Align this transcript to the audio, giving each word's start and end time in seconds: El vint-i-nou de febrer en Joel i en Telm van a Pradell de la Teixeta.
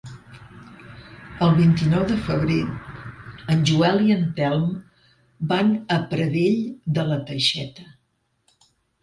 El 1.47 1.51
vint-i-nou 1.59 2.05
de 2.11 2.15
febrer 2.29 2.57
en 3.57 3.61
Joel 3.73 4.01
i 4.07 4.15
en 4.17 4.25
Telm 4.41 4.65
van 5.53 5.71
a 5.99 6.01
Pradell 6.15 6.59
de 6.99 7.07
la 7.13 7.21
Teixeta. 7.31 7.89